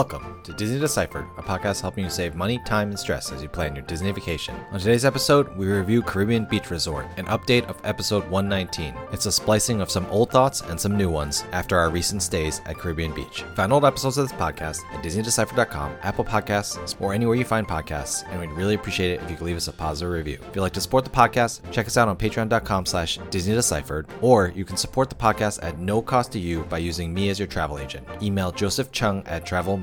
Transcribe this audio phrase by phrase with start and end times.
[0.00, 0.29] Welcome
[0.60, 3.82] Disney Deciphered, a podcast helping you save money, time, and stress as you plan your
[3.86, 4.54] Disney vacation.
[4.72, 8.92] On today's episode, we review Caribbean Beach Resort, an update of episode 119.
[9.10, 12.60] It's a splicing of some old thoughts and some new ones after our recent stays
[12.66, 13.42] at Caribbean Beach.
[13.56, 18.30] Find old episodes of this podcast at DisneyDeciphered.com, Apple Podcasts, or anywhere you find podcasts,
[18.30, 20.36] and we'd really appreciate it if you could leave us a positive review.
[20.46, 24.52] If you'd like to support the podcast, check us out on patreon.com slash DisneyDeciphered, or
[24.54, 27.48] you can support the podcast at no cost to you by using me as your
[27.48, 28.06] travel agent.
[28.20, 29.78] Email Joseph Chung at travel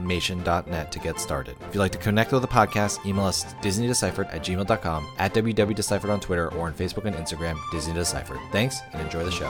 [0.67, 1.55] mation.net to get started.
[1.61, 6.09] If you'd like to connect with the podcast, email us disneydeciphered at gmail.com, at www.deciphered
[6.09, 8.39] on Twitter, or on Facebook and Instagram, Disney Deciphered.
[8.51, 9.49] Thanks, and enjoy the show.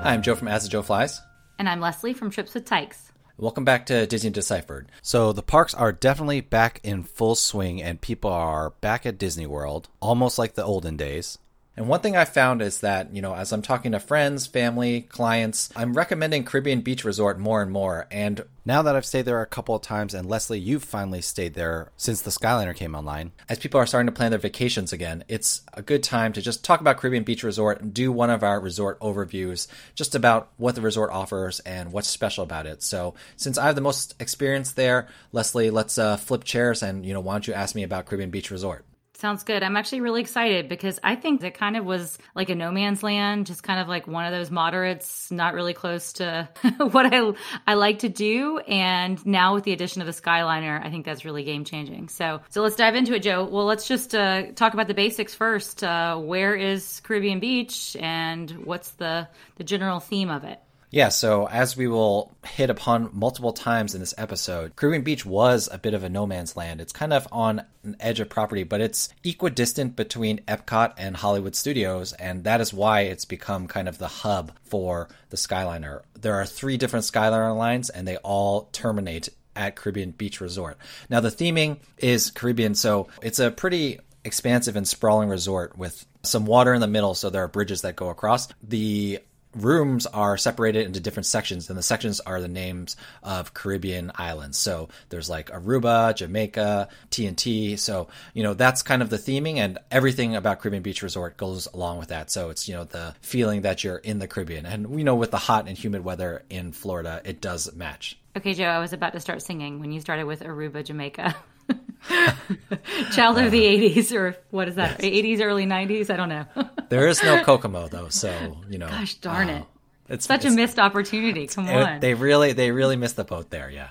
[0.00, 1.20] Hi, I'm Joe from As the Joe Flies.
[1.58, 3.12] And I'm Leslie from Trips with Tykes.
[3.38, 4.88] Welcome back to Disney Deciphered.
[5.00, 9.46] So the parks are definitely back in full swing and people are back at Disney
[9.46, 11.38] World, almost like the olden days.
[11.74, 15.02] And one thing I found is that, you know, as I'm talking to friends, family,
[15.02, 18.06] clients, I'm recommending Caribbean Beach Resort more and more.
[18.10, 21.54] And now that I've stayed there a couple of times, and Leslie, you've finally stayed
[21.54, 25.24] there since the Skyliner came online, as people are starting to plan their vacations again,
[25.28, 28.42] it's a good time to just talk about Caribbean Beach Resort and do one of
[28.42, 32.82] our resort overviews just about what the resort offers and what's special about it.
[32.82, 37.14] So, since I have the most experience there, Leslie, let's uh, flip chairs and, you
[37.14, 38.84] know, why don't you ask me about Caribbean Beach Resort?
[39.22, 39.62] Sounds good.
[39.62, 43.04] I'm actually really excited because I think it kind of was like a no man's
[43.04, 47.32] land, just kind of like one of those moderates, not really close to what I
[47.64, 48.58] I like to do.
[48.58, 52.08] And now with the addition of the Skyliner, I think that's really game changing.
[52.08, 53.44] So so let's dive into it, Joe.
[53.44, 55.84] Well, let's just uh, talk about the basics first.
[55.84, 60.58] Uh, where is Caribbean Beach, and what's the the general theme of it?
[60.92, 65.66] Yeah, so as we will hit upon multiple times in this episode, Caribbean Beach was
[65.72, 66.82] a bit of a no man's land.
[66.82, 71.56] It's kind of on an edge of property, but it's equidistant between Epcot and Hollywood
[71.56, 76.02] Studios, and that is why it's become kind of the hub for the Skyliner.
[76.20, 80.76] There are three different Skyliner lines, and they all terminate at Caribbean Beach Resort.
[81.08, 86.44] Now, the theming is Caribbean, so it's a pretty expansive and sprawling resort with some
[86.44, 88.48] water in the middle, so there are bridges that go across.
[88.62, 89.20] The
[89.54, 94.58] rooms are separated into different sections, and the sections are the names of Caribbean islands.
[94.58, 97.78] So there's like Aruba, Jamaica, TNT.
[97.78, 101.66] So, you know, that's kind of the theming, and everything about Caribbean Beach Resort goes
[101.72, 102.30] along with that.
[102.30, 104.66] So it's, you know, the feeling that you're in the Caribbean.
[104.66, 108.18] And, you know, with the hot and humid weather in Florida, it does match.
[108.36, 111.36] Okay, Joe, I was about to start singing when you started with Aruba, Jamaica.
[113.12, 115.02] Child of the 80s, or what is that?
[115.02, 115.24] Yes.
[115.24, 116.10] 80s, early 90s?
[116.10, 116.44] I don't know.
[116.88, 118.88] there is no Kokomo, though, so, you know.
[118.88, 119.64] Gosh darn uh, it.
[120.08, 121.46] It's such it's, a missed opportunity.
[121.46, 122.00] Come on.
[122.00, 123.70] they really, they really missed the boat there.
[123.70, 123.90] Yeah.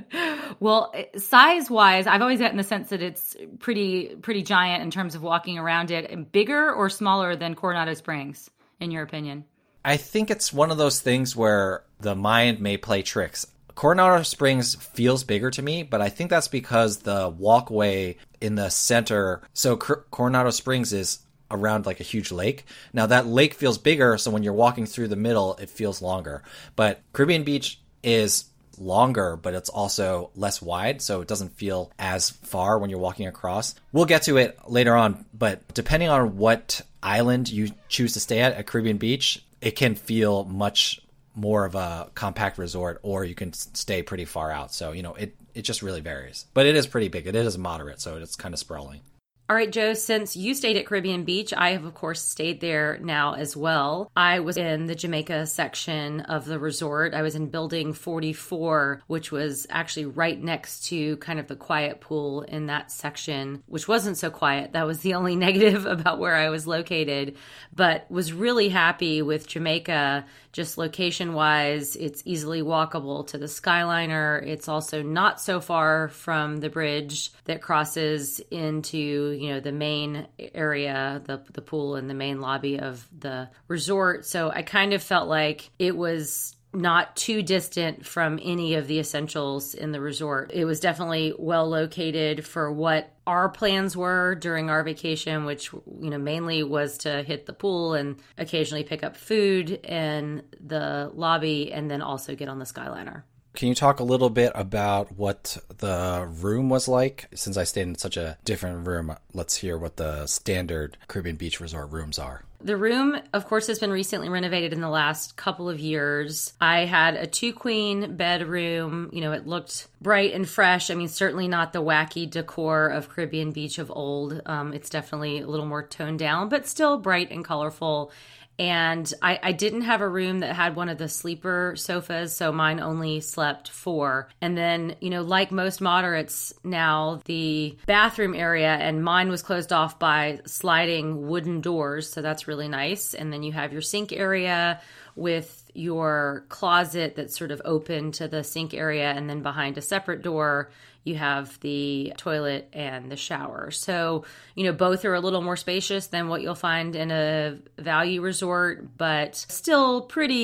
[0.60, 5.14] well, size wise, I've always gotten the sense that it's pretty, pretty giant in terms
[5.14, 6.32] of walking around it.
[6.32, 9.44] Bigger or smaller than Coronado Springs, in your opinion?
[9.84, 13.46] I think it's one of those things where the mind may play tricks.
[13.74, 18.70] Coronado Springs feels bigger to me, but I think that's because the walkway in the
[18.70, 19.42] center.
[19.52, 22.64] So Coronado Springs is around like a huge lake.
[22.92, 26.42] Now that lake feels bigger, so when you're walking through the middle, it feels longer.
[26.76, 28.46] But Caribbean Beach is
[28.78, 33.26] longer, but it's also less wide, so it doesn't feel as far when you're walking
[33.26, 33.74] across.
[33.92, 38.40] We'll get to it later on, but depending on what island you choose to stay
[38.40, 41.01] at at Caribbean Beach, it can feel much
[41.34, 44.72] more of a compact resort or you can stay pretty far out.
[44.72, 46.46] So, you know, it, it just really varies.
[46.54, 47.26] But it is pretty big.
[47.26, 49.00] It is moderate, so it's kind of sprawling.
[49.48, 52.98] All right, Joe, since you stayed at Caribbean Beach, I have, of course, stayed there
[53.02, 54.10] now as well.
[54.16, 57.12] I was in the Jamaica section of the resort.
[57.12, 62.00] I was in building 44, which was actually right next to kind of the quiet
[62.00, 64.72] pool in that section, which wasn't so quiet.
[64.72, 67.36] That was the only negative about where I was located,
[67.74, 71.96] but was really happy with Jamaica just location wise.
[71.96, 74.46] It's easily walkable to the Skyliner.
[74.46, 80.26] It's also not so far from the bridge that crosses into you know the main
[80.38, 85.02] area the the pool and the main lobby of the resort so i kind of
[85.02, 90.50] felt like it was not too distant from any of the essentials in the resort.
[90.54, 96.10] It was definitely well located for what our plans were during our vacation, which you
[96.10, 101.72] know mainly was to hit the pool and occasionally pick up food in the lobby
[101.72, 103.24] and then also get on the Skyliner.
[103.54, 107.26] Can you talk a little bit about what the room was like?
[107.34, 111.60] Since I stayed in such a different room, let's hear what the standard Caribbean Beach
[111.60, 112.44] Resort rooms are.
[112.64, 116.52] The room, of course, has been recently renovated in the last couple of years.
[116.60, 119.10] I had a two queen bedroom.
[119.12, 120.88] You know, it looked bright and fresh.
[120.88, 124.40] I mean, certainly not the wacky decor of Caribbean Beach of old.
[124.46, 128.12] Um, it's definitely a little more toned down, but still bright and colorful
[128.58, 132.52] and I, I, didn't have a room that had one of the sleeper sofas, so
[132.52, 134.28] mine only slept four.
[134.40, 139.72] And then, you know, like most moderates now, the bathroom area and mine was closed
[139.72, 143.14] off by sliding wooden doors, so that's really nice.
[143.14, 144.80] And then you have your sink area
[145.16, 149.82] with your closet that's sort of open to the sink area, and then behind a
[149.82, 150.70] separate door,
[151.04, 153.70] you have the toilet and the shower.
[153.70, 157.58] So, you know, both are a little more spacious than what you'll find in a
[157.78, 160.34] value resort, but still pretty,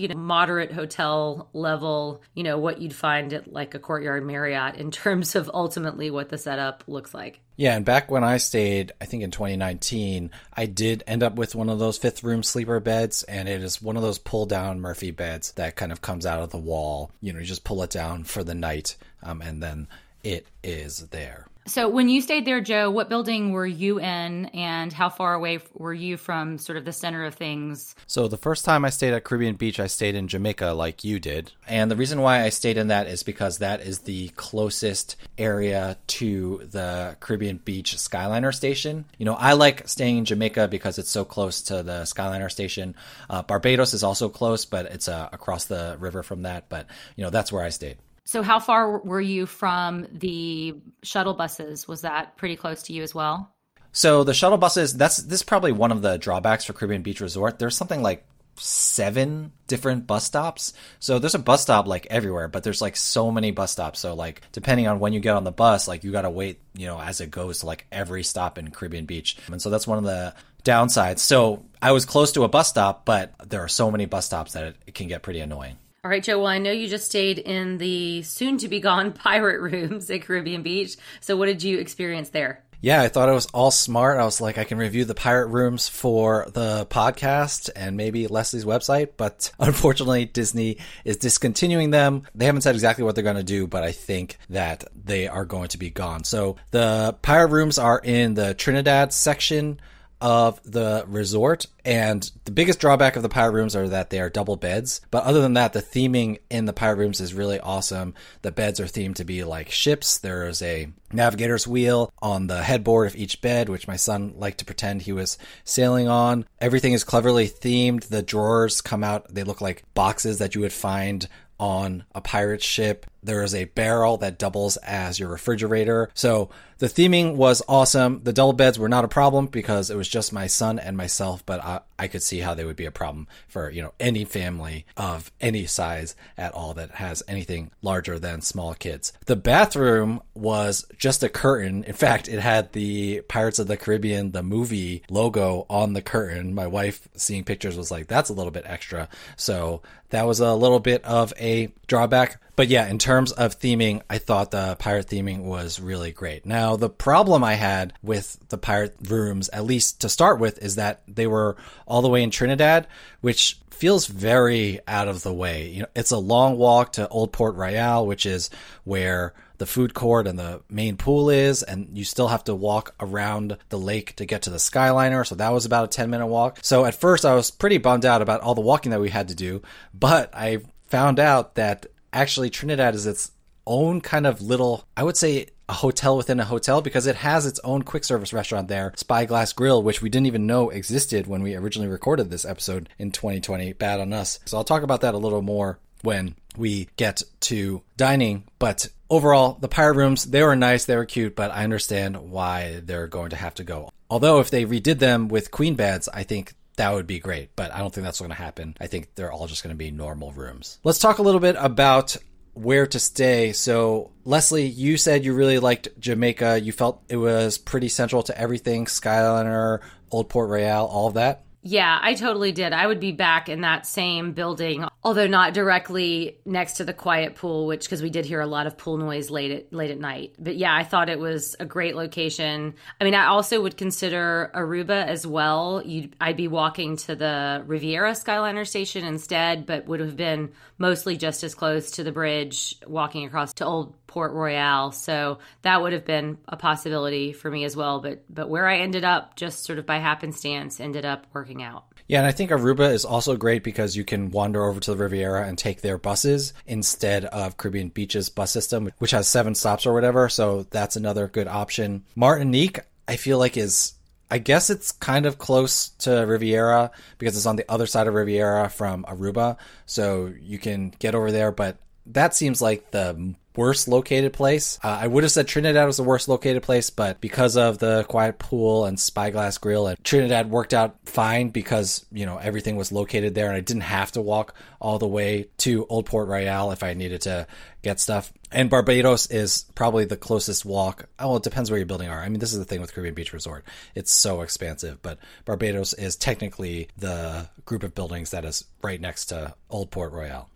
[0.00, 4.76] you know, moderate hotel level, you know, what you'd find at like a Courtyard Marriott
[4.76, 7.40] in terms of ultimately what the setup looks like.
[7.58, 11.56] Yeah, and back when I stayed, I think in 2019, I did end up with
[11.56, 14.80] one of those fifth room sleeper beds, and it is one of those pull down
[14.80, 17.10] Murphy beds that kind of comes out of the wall.
[17.20, 18.94] You know, you just pull it down for the night,
[19.24, 19.88] um, and then
[20.22, 21.48] it is there.
[21.68, 25.58] So, when you stayed there, Joe, what building were you in, and how far away
[25.74, 27.94] were you from sort of the center of things?
[28.06, 31.20] So, the first time I stayed at Caribbean Beach, I stayed in Jamaica, like you
[31.20, 31.52] did.
[31.66, 35.98] And the reason why I stayed in that is because that is the closest area
[36.06, 39.04] to the Caribbean Beach Skyliner station.
[39.18, 42.94] You know, I like staying in Jamaica because it's so close to the Skyliner station.
[43.28, 46.70] Uh, Barbados is also close, but it's uh, across the river from that.
[46.70, 47.98] But, you know, that's where I stayed.
[48.28, 51.88] So, how far were you from the shuttle buses?
[51.88, 53.54] Was that pretty close to you as well?
[53.92, 57.22] So the shuttle buses, that's this is probably one of the drawbacks for Caribbean Beach
[57.22, 57.58] Resort.
[57.58, 58.26] There's something like
[58.56, 60.74] seven different bus stops.
[61.00, 63.98] So there's a bus stop like everywhere, but there's like so many bus stops.
[63.98, 66.60] So like depending on when you get on the bus, like you got to wait,
[66.74, 69.38] you know, as it goes to like every stop in Caribbean Beach.
[69.50, 70.34] And so that's one of the
[70.64, 71.20] downsides.
[71.20, 74.52] So I was close to a bus stop, but there are so many bus stops
[74.52, 75.78] that it, it can get pretty annoying.
[76.08, 76.38] All right, Joe.
[76.38, 80.22] Well, I know you just stayed in the soon to be gone pirate rooms at
[80.22, 80.96] Caribbean Beach.
[81.20, 82.64] So, what did you experience there?
[82.80, 84.18] Yeah, I thought it was all smart.
[84.18, 88.64] I was like, I can review the pirate rooms for the podcast and maybe Leslie's
[88.64, 92.22] website, but unfortunately, Disney is discontinuing them.
[92.34, 95.44] They haven't said exactly what they're going to do, but I think that they are
[95.44, 96.24] going to be gone.
[96.24, 99.78] So the pirate rooms are in the Trinidad section
[100.20, 101.66] of the resort.
[101.84, 105.00] And the biggest drawback of the pirate rooms are that they are double beds.
[105.10, 108.14] But other than that, the theming in the pirate rooms is really awesome.
[108.42, 110.18] The beds are themed to be like ships.
[110.18, 114.58] There is a navigator's wheel on the headboard of each bed, which my son liked
[114.58, 116.46] to pretend he was sailing on.
[116.60, 118.08] Everything is cleverly themed.
[118.08, 121.28] The drawers come out, they look like boxes that you would find
[121.60, 123.06] on a pirate ship.
[123.28, 126.08] There is a barrel that doubles as your refrigerator.
[126.14, 126.48] So
[126.78, 128.22] the theming was awesome.
[128.22, 131.44] The double beds were not a problem because it was just my son and myself,
[131.44, 134.24] but I, I could see how they would be a problem for, you know, any
[134.24, 139.12] family of any size at all that has anything larger than small kids.
[139.26, 141.84] The bathroom was just a curtain.
[141.84, 146.54] In fact, it had the Pirates of the Caribbean, the movie logo on the curtain.
[146.54, 149.08] My wife seeing pictures was like, that's a little bit extra.
[149.36, 152.40] So that was a little bit of a drawback.
[152.54, 156.46] But yeah, in terms of theming, I thought the pirate theming was really great.
[156.46, 160.76] Now, the problem I had with the pirate rooms, at least to start with, is
[160.76, 161.56] that they were
[161.86, 162.86] all the way in Trinidad,
[163.20, 165.68] which feels very out of the way.
[165.68, 168.50] You know, it's a long walk to Old Port Royal, which is
[168.84, 172.94] where the food court and the main pool is, and you still have to walk
[173.00, 175.26] around the lake to get to the Skyliner.
[175.26, 176.58] So that was about a 10 minute walk.
[176.62, 179.28] So at first I was pretty bummed out about all the walking that we had
[179.28, 183.30] to do, but I found out that actually Trinidad is its
[183.66, 187.44] own kind of little, I would say, a hotel within a hotel because it has
[187.44, 191.42] its own quick service restaurant there, Spyglass Grill, which we didn't even know existed when
[191.42, 193.74] we originally recorded this episode in 2020.
[193.74, 194.40] Bad on us.
[194.46, 198.44] So I'll talk about that a little more when we get to dining.
[198.58, 202.80] But overall, the pirate rooms, they were nice, they were cute, but I understand why
[202.82, 203.90] they're going to have to go.
[204.10, 207.50] Although if they redid them with queen beds, I think that would be great.
[207.54, 208.76] But I don't think that's going to happen.
[208.80, 210.78] I think they're all just going to be normal rooms.
[210.82, 212.16] Let's talk a little bit about
[212.54, 213.52] where to stay.
[213.52, 216.60] So, Leslie, you said you really liked Jamaica.
[216.60, 219.80] You felt it was pretty central to everything Skyliner,
[220.10, 221.44] Old Port Royal, all of that.
[221.70, 222.72] Yeah, I totally did.
[222.72, 227.34] I would be back in that same building, although not directly next to the quiet
[227.34, 229.98] pool, which because we did hear a lot of pool noise late at late at
[229.98, 230.32] night.
[230.38, 232.72] But yeah, I thought it was a great location.
[232.98, 235.82] I mean, I also would consider Aruba as well.
[235.84, 241.18] You'd, I'd be walking to the Riviera Skyliner station instead, but would have been mostly
[241.18, 244.90] just as close to the bridge, walking across to Old Port Royal.
[244.90, 248.00] So that would have been a possibility for me as well.
[248.00, 251.84] But but where I ended up, just sort of by happenstance, ended up working out.
[252.08, 254.96] Yeah, and I think Aruba is also great because you can wander over to the
[254.96, 259.84] Riviera and take their buses instead of Caribbean Beach's bus system, which has seven stops
[259.84, 260.30] or whatever.
[260.30, 262.04] So that's another good option.
[262.16, 263.92] Martinique, I feel like is
[264.30, 268.14] I guess it's kind of close to Riviera because it's on the other side of
[268.14, 269.56] Riviera from Aruba.
[269.86, 274.78] So you can get over there, but that seems like the worst located place.
[274.84, 278.04] Uh, I would have said Trinidad was the worst located place, but because of the
[278.04, 282.92] quiet pool and Spyglass Grill, and Trinidad worked out fine because you know everything was
[282.92, 286.70] located there, and I didn't have to walk all the way to Old Port Royal
[286.70, 287.48] if I needed to
[287.82, 288.32] get stuff.
[288.52, 291.06] And Barbados is probably the closest walk.
[291.18, 292.22] Oh, well, it depends where your building are.
[292.22, 293.64] I mean, this is the thing with Caribbean Beach Resort;
[293.96, 295.02] it's so expansive.
[295.02, 300.12] But Barbados is technically the group of buildings that is right next to Old Port
[300.12, 300.48] Royale.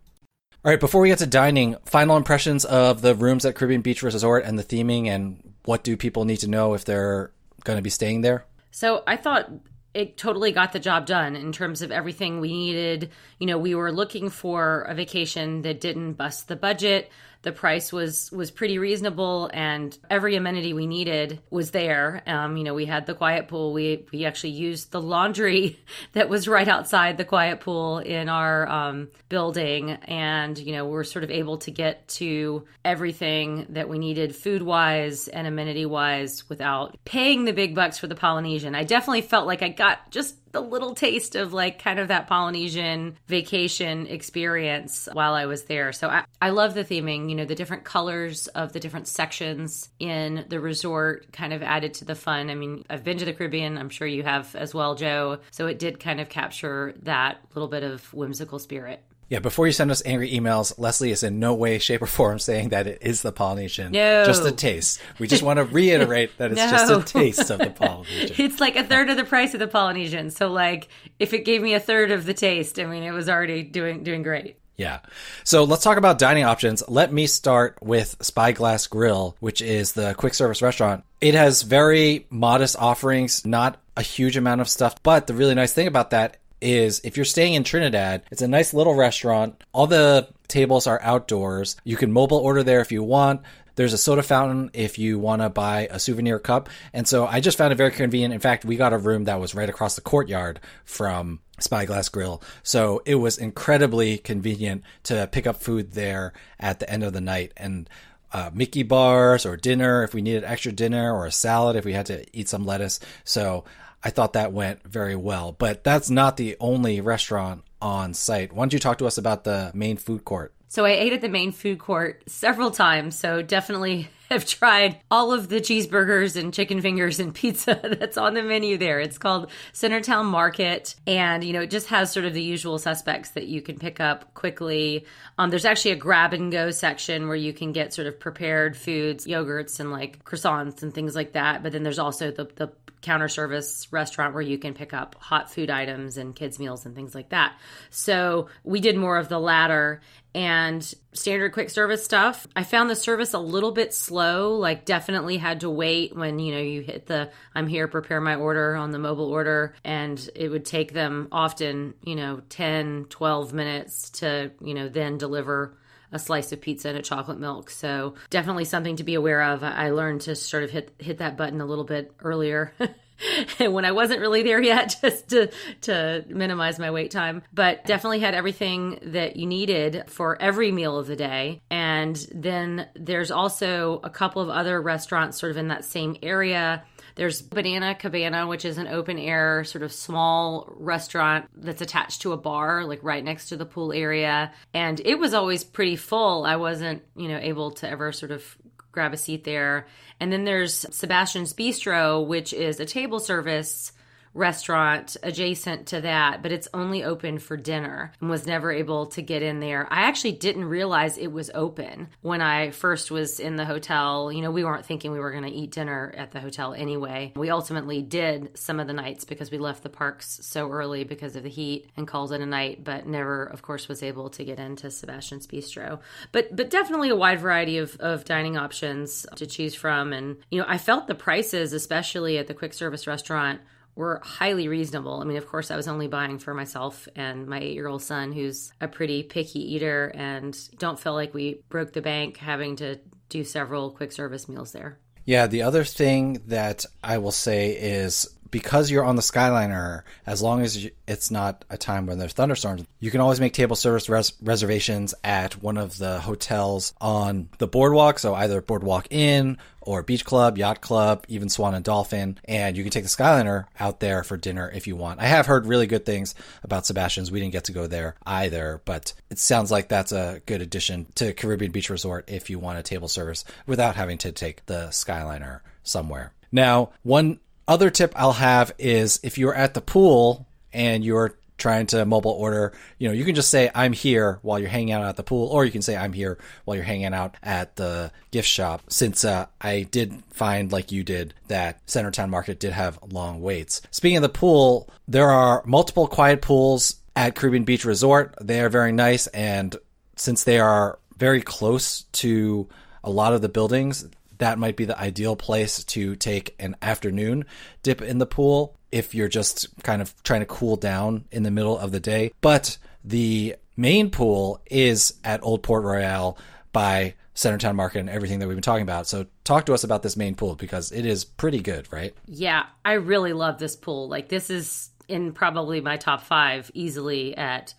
[0.64, 4.00] All right, before we get to dining, final impressions of the rooms at Caribbean Beach
[4.00, 7.32] Resort and the theming, and what do people need to know if they're
[7.64, 8.44] going to be staying there?
[8.70, 9.50] So I thought
[9.92, 13.10] it totally got the job done in terms of everything we needed.
[13.40, 17.10] You know, we were looking for a vacation that didn't bust the budget
[17.42, 22.22] the price was was pretty reasonable and every amenity we needed was there.
[22.26, 23.72] Um, you know we had the quiet pool.
[23.72, 25.78] We we actually used the laundry
[26.12, 29.90] that was right outside the quiet pool in our um, building.
[29.90, 34.62] And you know we're sort of able to get to everything that we needed food
[34.62, 38.74] wise and amenity wise without paying the big bucks for the polynesian.
[38.74, 42.28] I definitely felt like i got just the little taste of like kind of that
[42.28, 45.92] Polynesian vacation experience while I was there.
[45.92, 49.88] So I, I love the theming, you know, the different colors of the different sections
[49.98, 52.50] in the resort kind of added to the fun.
[52.50, 55.38] I mean, I've been to the Caribbean, I'm sure you have as well, Joe.
[55.50, 59.02] So it did kind of capture that little bit of whimsical spirit.
[59.32, 62.38] Yeah, before you send us angry emails, Leslie is in no way, shape, or form
[62.38, 63.90] saying that it is the Polynesian.
[63.90, 64.26] No.
[64.26, 65.00] Just a taste.
[65.18, 66.70] We just want to reiterate that it's no.
[66.70, 68.36] just a taste of the Polynesian.
[68.38, 70.28] It's like a third of the price of the Polynesian.
[70.28, 73.30] So like if it gave me a third of the taste, I mean it was
[73.30, 74.58] already doing doing great.
[74.76, 74.98] Yeah.
[75.44, 76.82] So let's talk about dining options.
[76.86, 81.04] Let me start with Spyglass Grill, which is the quick service restaurant.
[81.22, 85.72] It has very modest offerings, not a huge amount of stuff, but the really nice
[85.72, 89.62] thing about that is if you're staying in Trinidad, it's a nice little restaurant.
[89.72, 91.76] All the tables are outdoors.
[91.84, 93.42] You can mobile order there if you want.
[93.74, 96.68] There's a soda fountain if you want to buy a souvenir cup.
[96.92, 98.34] And so I just found it very convenient.
[98.34, 102.42] In fact, we got a room that was right across the courtyard from Spyglass Grill.
[102.62, 107.22] So it was incredibly convenient to pick up food there at the end of the
[107.22, 107.52] night.
[107.56, 107.88] And
[108.32, 111.92] uh, Mickey bars or dinner if we needed extra dinner or a salad if we
[111.92, 113.00] had to eat some lettuce.
[113.24, 113.64] So
[114.04, 115.52] I thought that went very well.
[115.52, 118.52] But that's not the only restaurant on site.
[118.52, 120.54] Why don't you talk to us about the main food court?
[120.68, 123.18] So I ate at the main food court several times.
[123.18, 128.32] So definitely have tried all of the cheeseburgers and chicken fingers and pizza that's on
[128.32, 128.98] the menu there.
[128.98, 130.94] It's called Centertown Market.
[131.06, 134.00] And, you know, it just has sort of the usual suspects that you can pick
[134.00, 135.04] up quickly.
[135.36, 138.74] Um, there's actually a grab and go section where you can get sort of prepared
[138.74, 141.62] foods, yogurts and like croissants and things like that.
[141.62, 145.52] But then there's also the, the counter service restaurant where you can pick up hot
[145.52, 147.58] food items and kids meals and things like that.
[147.90, 150.00] So we did more of the latter
[150.34, 150.82] and
[151.12, 152.46] standard quick service stuff.
[152.56, 156.54] I found the service a little bit slow, like definitely had to wait when, you
[156.54, 160.48] know, you hit the I'm here prepare my order on the mobile order and it
[160.48, 165.76] would take them often, you know, 10, 12 minutes to, you know, then deliver
[166.12, 167.70] a slice of pizza and a chocolate milk.
[167.70, 169.64] So definitely something to be aware of.
[169.64, 172.72] I learned to sort of hit hit that button a little bit earlier.
[173.58, 175.50] when I wasn't really there yet, just to
[175.82, 177.42] to minimize my wait time.
[177.52, 181.62] But definitely had everything that you needed for every meal of the day.
[181.70, 186.84] And then there's also a couple of other restaurants sort of in that same area
[187.14, 192.32] there's Banana Cabana, which is an open air sort of small restaurant that's attached to
[192.32, 194.52] a bar, like right next to the pool area.
[194.74, 196.44] And it was always pretty full.
[196.44, 198.56] I wasn't, you know, able to ever sort of
[198.92, 199.86] grab a seat there.
[200.20, 203.92] And then there's Sebastian's Bistro, which is a table service
[204.34, 209.22] restaurant adjacent to that, but it's only open for dinner and was never able to
[209.22, 209.86] get in there.
[209.90, 214.32] I actually didn't realize it was open when I first was in the hotel.
[214.32, 217.32] You know, we weren't thinking we were going to eat dinner at the hotel anyway.
[217.36, 221.36] We ultimately did some of the nights because we left the parks so early because
[221.36, 224.44] of the heat and called it a night, but never, of course, was able to
[224.44, 226.00] get into Sebastian's Bistro.
[226.32, 230.12] But but definitely a wide variety of, of dining options to choose from.
[230.12, 233.60] And, you know, I felt the prices, especially at the quick service restaurant,
[233.94, 235.20] were highly reasonable.
[235.20, 238.02] I mean, of course, I was only buying for myself and my eight year old
[238.02, 242.76] son, who's a pretty picky eater, and don't feel like we broke the bank having
[242.76, 244.98] to do several quick service meals there.
[245.24, 250.42] Yeah, the other thing that I will say is because you're on the Skyliner, as
[250.42, 254.08] long as it's not a time when there's thunderstorms, you can always make table service
[254.08, 258.20] res- reservations at one of the hotels on the boardwalk.
[258.20, 262.38] So either Boardwalk Inn or Beach Club, Yacht Club, even Swan and Dolphin.
[262.44, 265.18] And you can take the Skyliner out there for dinner if you want.
[265.20, 267.32] I have heard really good things about Sebastian's.
[267.32, 271.06] We didn't get to go there either, but it sounds like that's a good addition
[271.16, 274.88] to Caribbean Beach Resort if you want a table service without having to take the
[274.88, 276.32] Skyliner somewhere.
[276.52, 281.86] Now, one other tip I'll have is if you're at the pool and you're trying
[281.86, 285.04] to mobile order, you know, you can just say I'm here while you're hanging out
[285.04, 288.10] at the pool, or you can say I'm here while you're hanging out at the
[288.32, 288.82] gift shop.
[288.88, 293.80] Since uh, I did find, like you did, that Centertown Market did have long waits.
[293.90, 298.34] Speaking of the pool, there are multiple quiet pools at Caribbean Beach Resort.
[298.40, 299.76] They are very nice, and
[300.16, 302.68] since they are very close to
[303.04, 304.08] a lot of the buildings,
[304.38, 307.44] that might be the ideal place to take an afternoon
[307.82, 311.50] dip in the pool if you're just kind of trying to cool down in the
[311.50, 312.32] middle of the day.
[312.40, 316.36] But the main pool is at Old Port Royale
[316.72, 319.06] by Centertown Market and everything that we've been talking about.
[319.06, 322.14] So talk to us about this main pool because it is pretty good, right?
[322.26, 324.08] Yeah, I really love this pool.
[324.08, 327.74] Like this is in probably my top 5 easily at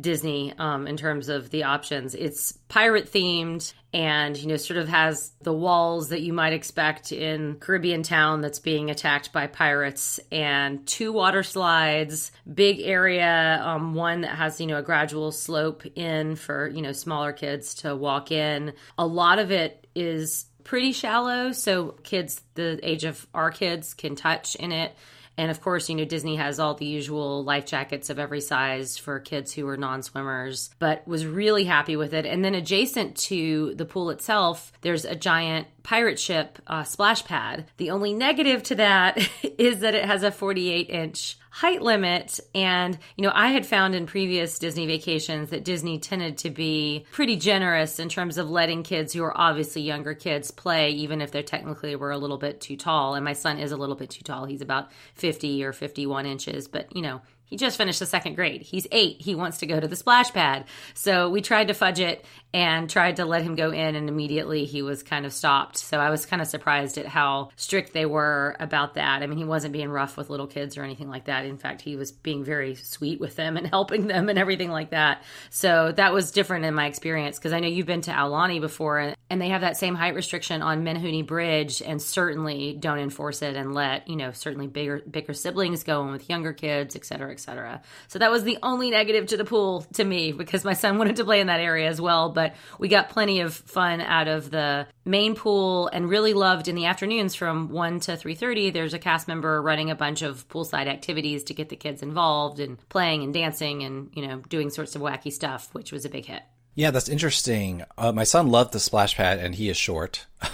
[0.00, 2.14] Disney um, in terms of the options.
[2.14, 7.12] It's pirate themed and, you know, sort of has the walls that you might expect
[7.12, 13.94] in Caribbean town that's being attacked by pirates and two water slides, big area, um,
[13.94, 17.94] one that has, you know, a gradual slope in for, you know, smaller kids to
[17.94, 18.72] walk in.
[18.98, 24.16] A lot of it is pretty shallow, so kids the age of our kids can
[24.16, 24.94] touch in it
[25.36, 28.96] and of course, you know, Disney has all the usual life jackets of every size
[28.96, 32.26] for kids who are non swimmers, but was really happy with it.
[32.26, 37.66] And then adjacent to the pool itself, there's a giant pirate ship uh, splash pad.
[37.76, 39.18] The only negative to that
[39.58, 42.40] is that it has a 48 inch height limit.
[42.52, 47.06] And, you know, I had found in previous Disney vacations that Disney tended to be
[47.12, 51.30] pretty generous in terms of letting kids who are obviously younger kids play, even if
[51.30, 53.14] they're technically were a little bit too tall.
[53.14, 54.46] And my son is a little bit too tall.
[54.46, 58.62] He's about 50 or 51 inches, but, you know, he just finished the second grade.
[58.62, 59.20] He's eight.
[59.20, 60.64] He wants to go to the splash pad.
[60.94, 62.24] So we tried to fudge it
[62.54, 65.76] and tried to let him go in, and immediately he was kind of stopped.
[65.76, 69.24] So I was kind of surprised at how strict they were about that.
[69.24, 71.46] I mean, he wasn't being rough with little kids or anything like that.
[71.46, 74.90] In fact, he was being very sweet with them and helping them and everything like
[74.90, 75.24] that.
[75.50, 79.14] So that was different in my experience because I know you've been to Aulani before,
[79.28, 83.56] and they have that same height restriction on Menehune Bridge, and certainly don't enforce it
[83.56, 87.32] and let you know certainly bigger bigger siblings go in with younger kids, et cetera,
[87.32, 87.82] et cetera.
[88.06, 91.16] So that was the only negative to the pool to me because my son wanted
[91.16, 94.28] to play in that area as well, but but we got plenty of fun out
[94.28, 98.94] of the main pool and really loved in the afternoons from 1 to 3.30 there's
[98.94, 102.76] a cast member running a bunch of poolside activities to get the kids involved and
[102.88, 106.26] playing and dancing and you know doing sorts of wacky stuff which was a big
[106.26, 106.42] hit.
[106.74, 107.84] Yeah that's interesting.
[107.96, 110.26] Uh, my son loved the splash pad and he is short.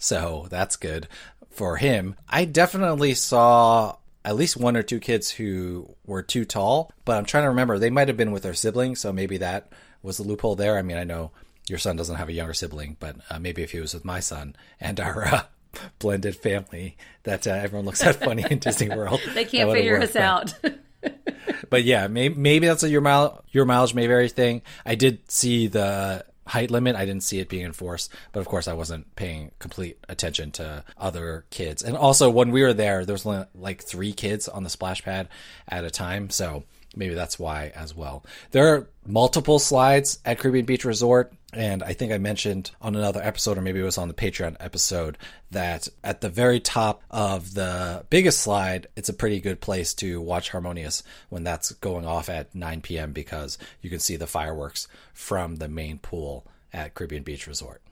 [0.00, 1.08] So that's good
[1.50, 2.16] for him.
[2.26, 7.24] I definitely saw at least one or two kids who were too tall but i'm
[7.24, 9.70] trying to remember they might have been with their siblings so maybe that
[10.02, 10.78] was the loophole there.
[10.78, 11.30] I mean, I know
[11.68, 14.20] your son doesn't have a younger sibling, but uh, maybe if he was with my
[14.20, 15.42] son and our uh,
[15.98, 19.20] blended family, that uh, everyone looks at funny in Disney World.
[19.34, 21.12] they can't figure worked, us but, out.
[21.70, 24.62] but yeah, maybe, maybe that's a your mile your mileage may vary thing.
[24.84, 26.96] I did see the height limit.
[26.96, 30.84] I didn't see it being enforced, but of course I wasn't paying complete attention to
[30.98, 31.82] other kids.
[31.82, 35.02] And also when we were there, there was only like three kids on the splash
[35.04, 35.28] pad
[35.68, 36.64] at a time, so
[36.96, 38.24] maybe that's why as well.
[38.50, 41.32] There are multiple slides at Caribbean Beach Resort.
[41.52, 44.56] And I think I mentioned on another episode, or maybe it was on the Patreon
[44.60, 45.18] episode,
[45.50, 50.20] that at the very top of the biggest slide, it's a pretty good place to
[50.20, 53.12] watch Harmonious when that's going off at 9 p.m.
[53.12, 57.82] because you can see the fireworks from the main pool at Caribbean Beach Resort.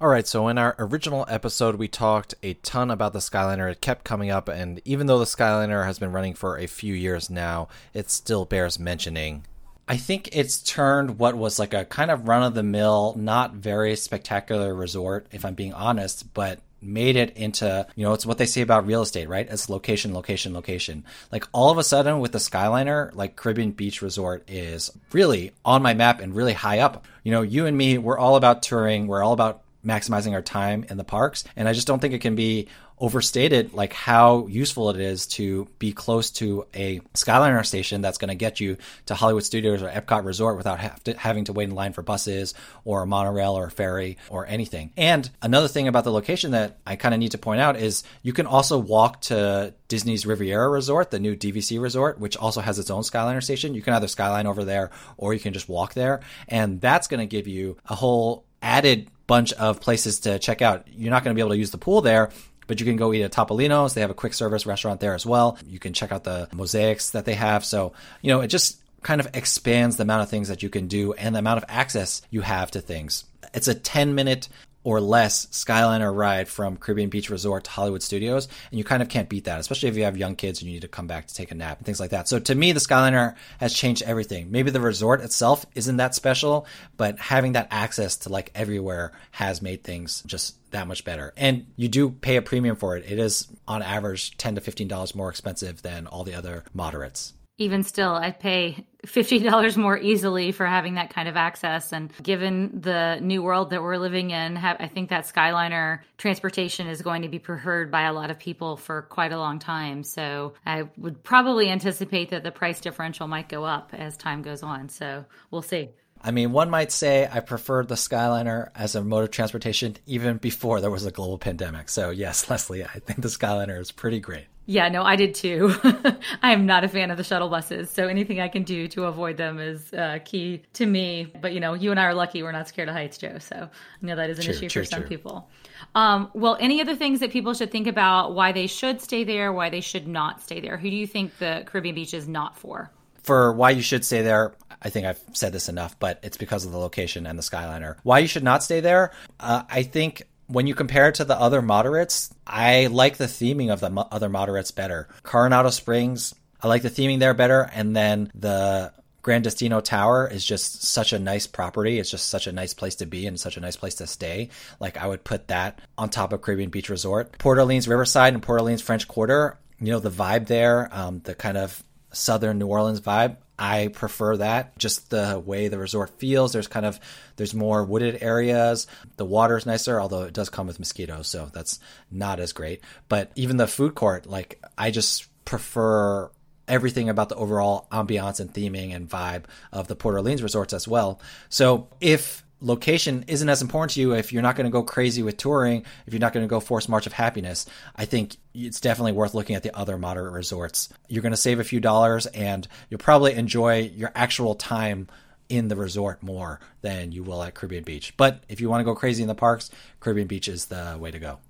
[0.00, 3.70] All right, so in our original episode, we talked a ton about the Skyliner.
[3.70, 6.92] It kept coming up, and even though the Skyliner has been running for a few
[6.92, 9.44] years now, it still bears mentioning.
[9.88, 13.54] I think it's turned what was like a kind of run of the mill, not
[13.54, 18.38] very spectacular resort, if I'm being honest, but made it into, you know, it's what
[18.38, 19.48] they say about real estate, right?
[19.48, 21.04] It's location, location, location.
[21.30, 25.82] Like all of a sudden with the Skyliner, like Caribbean Beach Resort is really on
[25.82, 27.06] my map and really high up.
[27.22, 29.06] You know, you and me, we're all about touring.
[29.06, 31.44] We're all about maximizing our time in the parks.
[31.56, 32.68] And I just don't think it can be
[32.98, 38.28] overstated like how useful it is to be close to a Skyliner station that's going
[38.28, 38.76] to get you
[39.06, 42.54] to Hollywood Studios or Epcot Resort without to, having to wait in line for buses
[42.84, 44.92] or a monorail or a ferry or anything.
[44.96, 48.04] And another thing about the location that I kind of need to point out is
[48.22, 52.78] you can also walk to Disney's Riviera Resort, the new DVC resort, which also has
[52.78, 53.74] its own Skyliner station.
[53.74, 56.20] You can either Skyline over there or you can just walk there.
[56.48, 60.86] And that's going to give you a whole added bunch of places to check out.
[60.88, 62.30] You're not going to be able to use the pool there,
[62.66, 63.94] but you can go eat at Topolino's.
[63.94, 65.58] They have a quick service restaurant there as well.
[65.66, 67.64] You can check out the mosaics that they have.
[67.64, 70.86] So, you know, it just kind of expands the amount of things that you can
[70.86, 73.24] do and the amount of access you have to things.
[73.52, 74.48] It's a 10 minute
[74.84, 78.48] or less Skyliner ride from Caribbean Beach Resort to Hollywood Studios.
[78.70, 80.74] And you kind of can't beat that, especially if you have young kids and you
[80.74, 82.28] need to come back to take a nap and things like that.
[82.28, 84.50] So to me, the Skyliner has changed everything.
[84.50, 86.66] Maybe the resort itself isn't that special,
[86.96, 91.32] but having that access to like everywhere has made things just that much better.
[91.36, 93.04] And you do pay a premium for it.
[93.10, 97.82] It is on average 10 to $15 more expensive than all the other moderates even
[97.82, 101.92] still, I'd pay $50 more easily for having that kind of access.
[101.92, 107.02] And given the new world that we're living in, I think that Skyliner transportation is
[107.02, 110.04] going to be preferred by a lot of people for quite a long time.
[110.04, 114.62] So I would probably anticipate that the price differential might go up as time goes
[114.62, 114.88] on.
[114.88, 115.90] So we'll see.
[116.24, 120.36] I mean, one might say I preferred the Skyliner as a mode of transportation even
[120.36, 121.88] before there was a global pandemic.
[121.88, 124.46] So, yes, Leslie, I think the Skyliner is pretty great.
[124.64, 125.74] Yeah, no, I did too.
[126.42, 129.04] I am not a fan of the shuttle buses, so anything I can do to
[129.04, 131.32] avoid them is uh, key to me.
[131.40, 133.38] But you know, you and I are lucky; we're not scared of heights, Joe.
[133.38, 135.08] So I know that is an true, issue true, for some true.
[135.08, 135.50] people.
[135.94, 139.52] Um, well, any other things that people should think about why they should stay there,
[139.52, 140.76] why they should not stay there?
[140.76, 142.90] Who do you think the Caribbean beach is not for?
[143.22, 146.64] For why you should stay there, I think I've said this enough, but it's because
[146.64, 147.96] of the location and the Skyliner.
[148.02, 149.12] Why you should not stay there?
[149.38, 153.72] Uh, I think when you compare it to the other moderates, I like the theming
[153.72, 155.08] of the mo- other moderates better.
[155.22, 160.44] Coronado Springs, I like the theming there better, and then the Gran Destino Tower is
[160.44, 161.98] just such a nice property.
[161.98, 164.50] It's just such a nice place to be and such a nice place to stay.
[164.80, 167.38] Like I would put that on top of Caribbean Beach Resort.
[167.38, 171.36] Port Orleans Riverside and Port Orleans French Quarter, you know, the vibe there, um, the
[171.36, 173.36] kind of southern New Orleans vibe.
[173.62, 174.76] I prefer that.
[174.76, 176.52] Just the way the resort feels.
[176.52, 176.98] There's kind of
[177.36, 178.88] there's more wooded areas.
[179.18, 181.78] The water is nicer, although it does come with mosquitoes, so that's
[182.10, 182.80] not as great.
[183.08, 186.28] But even the food court, like I just prefer
[186.66, 190.88] everything about the overall ambiance and theming and vibe of the Port Orleans resorts as
[190.88, 191.20] well.
[191.48, 195.22] So if location isn't as important to you if you're not going to go crazy
[195.22, 198.80] with touring, if you're not going to go force March of Happiness, I think it's
[198.80, 200.88] definitely worth looking at the other moderate resorts.
[201.08, 205.08] You're going to save a few dollars and you'll probably enjoy your actual time
[205.48, 208.16] in the resort more than you will at Caribbean Beach.
[208.16, 209.70] But if you want to go crazy in the parks,
[210.00, 211.40] Caribbean Beach is the way to go.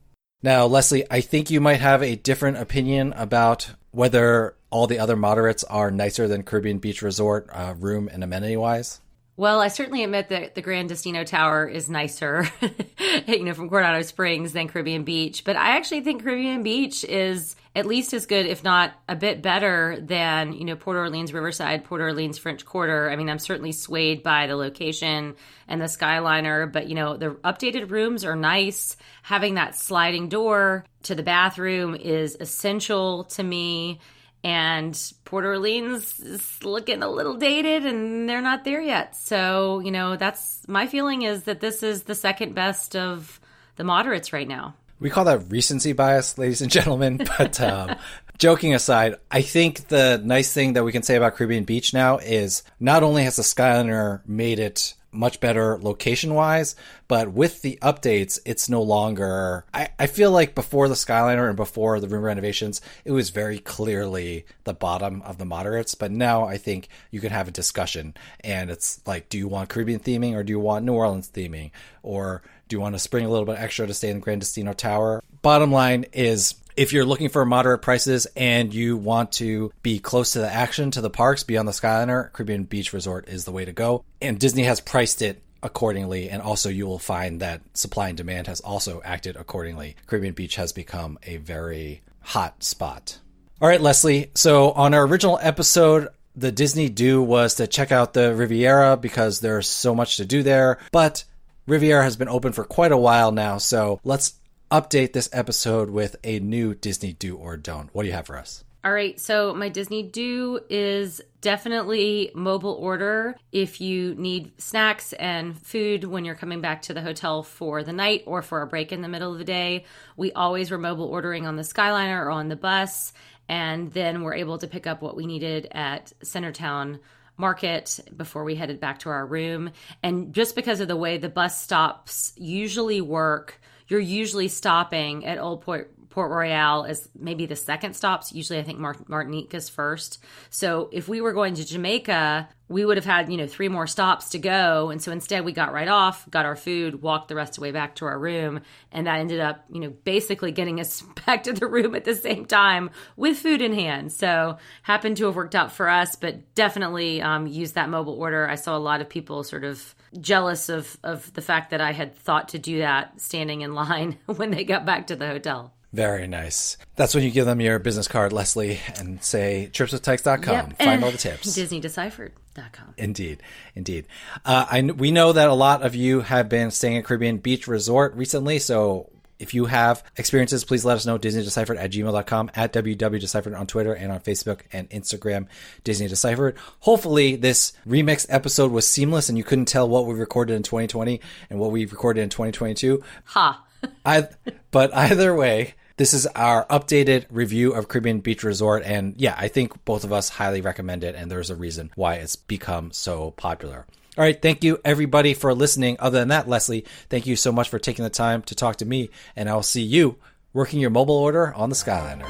[0.43, 5.15] Now, Leslie, I think you might have a different opinion about whether all the other
[5.15, 9.01] moderates are nicer than Caribbean Beach Resort, uh, room and amenity wise.
[9.43, 12.49] Well, I certainly admit that the Gran Destino Tower is nicer,
[13.27, 15.43] you know, from Coronado Springs than Caribbean Beach.
[15.43, 19.43] But I actually think Caribbean Beach is at least as good, if not a bit
[19.43, 23.11] better, than you know Port Orleans Riverside, Port Orleans French Quarter.
[23.11, 25.35] I mean, I'm certainly swayed by the location
[25.67, 28.97] and the Skyliner, but you know the updated rooms are nice.
[29.25, 33.99] Having that sliding door to the bathroom is essential to me
[34.45, 39.17] and Port Orleans is looking a little dated and they're not there yet.
[39.17, 43.41] So, you know, that's my feeling is that this is the second best of
[43.77, 44.75] the moderates right now.
[44.99, 47.21] We call that recency bias, ladies and gentlemen.
[47.39, 47.97] But um,
[48.39, 52.19] joking aside, I think the nice thing that we can say about Caribbean Beach now
[52.19, 56.75] is not only has the Skyliner made it much better location wise,
[57.07, 59.65] but with the updates, it's no longer.
[59.73, 63.59] I, I feel like before the Skyliner and before the room renovations, it was very
[63.59, 65.95] clearly the bottom of the moderates.
[65.95, 69.69] But now I think you can have a discussion, and it's like, do you want
[69.69, 71.71] Caribbean theming or do you want New Orleans theming?
[72.03, 74.39] Or do you want to spring a little bit extra to stay in the Gran
[74.39, 75.23] Destino Tower?
[75.43, 80.33] Bottom line is if you're looking for moderate prices and you want to be close
[80.33, 83.65] to the action to the parks beyond the Skyliner, Caribbean Beach Resort is the way
[83.65, 84.05] to go.
[84.21, 86.29] And Disney has priced it accordingly.
[86.31, 89.97] And also, you will find that supply and demand has also acted accordingly.
[90.07, 93.19] Caribbean Beach has become a very hot spot.
[93.61, 94.31] All right, Leslie.
[94.35, 99.41] So, on our original episode, the Disney do was to check out the Riviera because
[99.41, 100.79] there's so much to do there.
[100.91, 101.25] But
[101.67, 103.59] Riviera has been open for quite a while now.
[103.59, 104.35] So, let's
[104.73, 107.95] update this episode with a new Disney do or don't.
[107.95, 108.65] What do you have for us?
[108.83, 115.61] All right, so my Disney do is definitely mobile order if you need snacks and
[115.61, 118.91] food when you're coming back to the hotel for the night or for a break
[118.91, 119.85] in the middle of the day.
[120.17, 123.13] We always were mobile ordering on the Skyliner or on the bus,
[123.51, 126.99] and then we're able to pick up what we needed at Centertown
[127.37, 129.71] market before we headed back to our room.
[130.03, 133.61] And just because of the way the bus stops usually work,
[133.93, 138.33] you're usually stopping at Old Port Port Royale is maybe the second stops.
[138.33, 140.23] Usually, I think Martinique is first.
[140.51, 143.87] So if we were going to Jamaica, we would have had, you know, three more
[143.87, 144.91] stops to go.
[144.91, 147.61] And so instead, we got right off, got our food, walked the rest of the
[147.63, 148.61] way back to our room.
[148.93, 152.15] And that ended up, you know, basically getting us back to the room at the
[152.15, 154.13] same time with food in hand.
[154.13, 158.47] So happened to have worked out for us, but definitely um, used that mobile order.
[158.47, 161.93] I saw a lot of people sort of jealous of, of the fact that I
[161.93, 165.73] had thought to do that standing in line when they got back to the hotel.
[165.93, 166.79] Very nice.
[166.97, 170.55] That's when you give them your business card, Leslie, and say tripswithtykes.com.
[170.55, 170.79] Yep.
[170.79, 171.47] Find all the tips.
[171.57, 172.95] DisneyDeciphered.com.
[172.97, 173.43] Indeed.
[173.75, 174.07] Indeed.
[174.45, 177.69] Uh, I, we know that a lot of you have been staying at Caribbean Beach
[177.69, 181.19] Resort recently, so if you have experiences, please let us know.
[181.19, 185.47] DisneyDeciphered at gmail.com, at www.deciphered on Twitter and on Facebook and Instagram,
[185.85, 186.57] Disney Deciphered.
[186.81, 191.21] Hopefully, this remix episode was seamless and you couldn't tell what we recorded in 2020
[191.51, 193.03] and what we recorded in 2022.
[193.25, 193.65] Ha.
[194.07, 194.29] I,
[194.71, 198.83] but either way, this is our updated review of Caribbean Beach Resort.
[198.85, 201.15] And yeah, I think both of us highly recommend it.
[201.15, 203.87] And there's a reason why it's become so popular.
[204.17, 204.41] All right.
[204.41, 205.97] Thank you, everybody, for listening.
[205.99, 208.85] Other than that, Leslie, thank you so much for taking the time to talk to
[208.85, 209.11] me.
[209.35, 210.17] And I'll see you
[210.53, 212.27] working your mobile order on the Skyliner.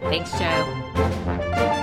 [0.00, 1.74] Thanks, Joe.